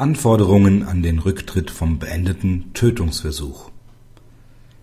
Anforderungen 0.00 0.82
an 0.82 1.02
den 1.02 1.18
Rücktritt 1.18 1.70
vom 1.70 1.98
beendeten 1.98 2.72
Tötungsversuch 2.72 3.70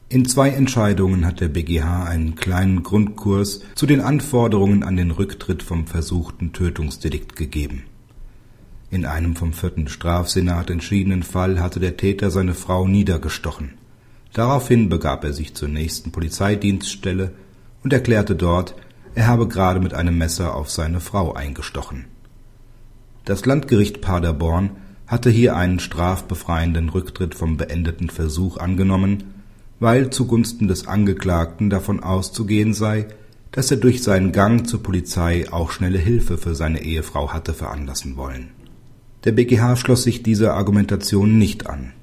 In 0.09 0.27
zwei 0.27 0.49
Entscheidungen 0.49 1.25
hat 1.25 1.41
der 1.41 1.47
BgH 1.47 2.03
einen 2.03 2.35
kleinen 2.35 2.83
Grundkurs 2.83 3.61
zu 3.73 3.87
den 3.87 3.99
Anforderungen 3.99 4.83
an 4.83 4.95
den 4.95 5.09
Rücktritt 5.09 5.63
vom 5.63 5.87
versuchten 5.87 6.53
Tötungsdelikt 6.53 7.35
gegeben. 7.35 7.85
In 8.91 9.07
einem 9.07 9.35
vom 9.35 9.53
vierten 9.53 9.87
Strafsenat 9.87 10.69
entschiedenen 10.69 11.23
Fall 11.23 11.59
hatte 11.59 11.79
der 11.79 11.97
Täter 11.97 12.29
seine 12.29 12.53
Frau 12.53 12.87
niedergestochen. 12.87 13.73
Daraufhin 14.33 14.87
begab 14.87 15.23
er 15.23 15.33
sich 15.33 15.55
zur 15.55 15.67
nächsten 15.67 16.11
Polizeidienststelle 16.11 17.31
und 17.83 17.91
erklärte 17.91 18.35
dort, 18.35 18.75
er 19.15 19.25
habe 19.25 19.47
gerade 19.47 19.79
mit 19.79 19.95
einem 19.95 20.15
Messer 20.15 20.53
auf 20.53 20.69
seine 20.69 20.99
Frau 20.99 21.33
eingestochen. 21.33 22.05
Das 23.25 23.47
Landgericht 23.47 23.99
Paderborn 24.01 24.69
hatte 25.07 25.29
hier 25.29 25.55
einen 25.55 25.79
strafbefreienden 25.79 26.89
Rücktritt 26.89 27.33
vom 27.33 27.57
beendeten 27.57 28.09
Versuch 28.09 28.57
angenommen, 28.57 29.23
weil 29.79 30.09
zugunsten 30.09 30.67
des 30.67 30.87
Angeklagten 30.87 31.69
davon 31.69 32.03
auszugehen 32.03 32.73
sei, 32.73 33.07
dass 33.51 33.71
er 33.71 33.77
durch 33.77 34.03
seinen 34.03 34.33
Gang 34.33 34.67
zur 34.67 34.83
Polizei 34.83 35.45
auch 35.51 35.71
schnelle 35.71 35.97
Hilfe 35.97 36.37
für 36.37 36.55
seine 36.55 36.83
Ehefrau 36.83 37.31
hatte 37.31 37.53
veranlassen 37.53 38.17
wollen. 38.17 38.49
Der 39.23 39.31
BgH 39.31 39.77
schloss 39.77 40.03
sich 40.03 40.23
dieser 40.23 40.53
Argumentation 40.53 41.37
nicht 41.37 41.67
an. 41.67 41.93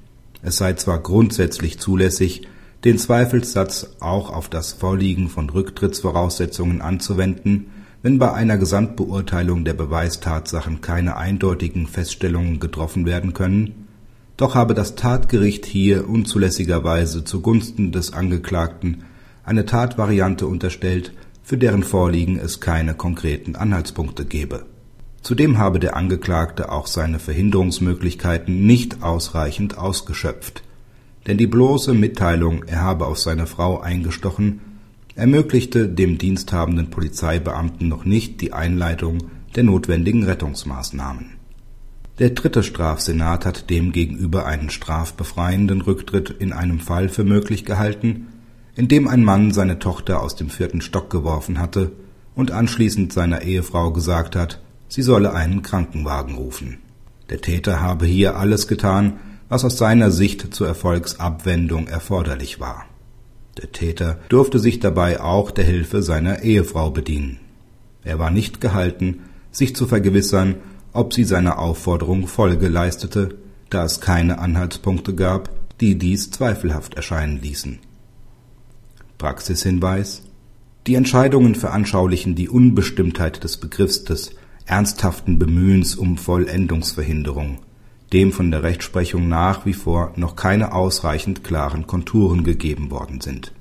Es 0.42 0.56
sei 0.56 0.72
zwar 0.74 0.98
grundsätzlich 0.98 1.78
zulässig, 1.78 2.48
den 2.84 2.98
Zweifelssatz 2.98 3.96
auch 4.00 4.30
auf 4.30 4.48
das 4.48 4.72
Vorliegen 4.72 5.28
von 5.28 5.48
Rücktrittsvoraussetzungen 5.48 6.82
anzuwenden, 6.82 7.66
wenn 8.04 8.18
bei 8.18 8.34
einer 8.34 8.58
Gesamtbeurteilung 8.58 9.64
der 9.64 9.72
Beweistatsachen 9.72 10.82
keine 10.82 11.16
eindeutigen 11.16 11.86
Feststellungen 11.86 12.60
getroffen 12.60 13.06
werden 13.06 13.32
können, 13.32 13.86
doch 14.36 14.54
habe 14.54 14.74
das 14.74 14.94
Tatgericht 14.94 15.64
hier 15.64 16.06
unzulässigerweise 16.06 17.24
zugunsten 17.24 17.92
des 17.92 18.12
Angeklagten 18.12 19.05
eine 19.42 19.64
Tatvariante 19.64 20.46
unterstellt, 20.46 21.14
für 21.42 21.56
deren 21.56 21.83
Vorliegen 21.83 22.38
es 22.38 22.61
keine 22.61 22.92
konkreten 22.92 23.56
Anhaltspunkte 23.56 24.27
gebe. 24.27 24.66
Zudem 25.22 25.56
habe 25.56 25.80
der 25.80 25.96
Angeklagte 25.96 26.70
auch 26.70 26.86
seine 26.86 27.18
Verhinderungsmöglichkeiten 27.18 28.66
nicht 28.66 29.02
ausreichend 29.02 29.78
ausgeschöpft, 29.78 30.62
denn 31.27 31.39
die 31.39 31.46
bloße 31.46 31.94
Mitteilung, 31.94 32.64
er 32.64 32.83
habe 32.83 33.06
auf 33.06 33.18
seine 33.18 33.46
Frau 33.46 33.80
eingestochen, 33.80 34.61
ermöglichte 35.17 35.89
dem 35.89 36.19
diensthabenden 36.19 36.91
Polizeibeamten 36.91 37.89
noch 37.89 38.05
nicht 38.05 38.41
die 38.41 38.53
Einleitung 38.53 39.19
der 39.55 39.62
notwendigen 39.62 40.25
Rettungsmaßnahmen. 40.25 41.34
Der 42.19 42.31
dritte 42.31 42.62
Strafsenat 42.62 43.45
hat 43.47 43.70
demgegenüber 43.70 44.47
einen 44.47 44.70
strafbefreienden 44.70 45.81
Rücktritt 45.81 46.31
in 46.31 46.53
einem 46.53 46.81
Fall 46.81 47.09
für 47.09 47.25
möglich 47.25 47.65
gehalten, 47.65 48.29
in 48.77 48.89
dem 48.89 49.09
ein 49.09 49.23
Mann 49.23 49.53
seine 49.53 49.79
Tochter 49.79 50.20
aus 50.20 50.37
dem 50.37 50.51
vierten 50.51 50.81
Stock 50.81 51.11
geworfen 51.11 51.59
hatte 51.59 51.92
und 52.35 52.51
anschließend 52.51 53.12
seiner 53.12 53.42
Ehefrau 53.42 53.92
gesagt 53.92 54.37
hat, 54.37 54.61
sie 54.89 55.03
solle 55.03 55.33
einen 55.33 55.62
Krankenwagen 55.62 56.35
rufen. 56.35 56.79
Der 57.31 57.41
Täter 57.41 57.81
habe 57.81 58.07
hier 58.07 58.37
alles 58.37 58.69
getan, 58.69 59.15
was 59.48 59.65
aus 59.65 59.79
seiner 59.79 60.11
Sicht 60.11 60.55
zur 60.55 60.67
Erfolgsabwendung 60.67 61.87
erforderlich 61.87 62.61
war. 62.61 62.87
Der 63.58 63.72
Täter 63.72 64.19
durfte 64.28 64.58
sich 64.58 64.80
dabei 64.80 65.20
auch 65.20 65.50
der 65.50 65.64
Hilfe 65.64 66.02
seiner 66.02 66.42
Ehefrau 66.42 66.91
bedienen. 66.91 67.38
Er 68.02 68.19
war 68.19 68.30
nicht 68.30 68.61
gehalten, 68.61 69.20
sich 69.50 69.77
zu 69.77 69.86
vergewissern, 69.86 70.56
ob 70.92 71.14
sie 71.14 71.24
seiner 71.24 71.58
Aufforderung 71.58 72.27
Folge 72.27 72.69
leistete, 72.69 73.36
da 73.70 73.84
es 73.84 74.00
keine 74.00 74.38
Anhaltspunkte 74.38 75.14
gab, 75.14 75.50
die 75.80 75.96
dies 75.98 76.30
zweifelhaft 76.30 76.94
erscheinen 76.94 77.41
ließen. 77.41 77.78
Praxishinweis 79.18 80.23
Die 80.86 80.95
Entscheidungen 80.95 81.55
veranschaulichen 81.55 82.34
die 82.34 82.48
Unbestimmtheit 82.48 83.42
des 83.42 83.56
Begriffs 83.56 84.05
des 84.05 84.33
ernsthaften 84.67 85.39
Bemühens 85.39 85.95
um 85.95 86.17
Vollendungsverhinderung, 86.17 87.58
dem 88.13 88.33
von 88.33 88.51
der 88.51 88.63
Rechtsprechung 88.63 89.29
nach 89.29 89.65
wie 89.65 89.73
vor 89.73 90.13
noch 90.17 90.37
keine 90.37 90.73
ausreichend 90.73 91.42
klaren 91.42 91.87
Konturen 91.87 92.45
gegeben 92.45 92.91
worden 92.91 93.20
sind 93.20 93.54